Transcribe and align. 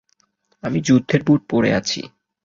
আমি 0.63 0.79
যুদ্ধের 0.81 1.21
বুট 1.23 1.41
পরে 1.49 1.69
আছি। 1.73 2.01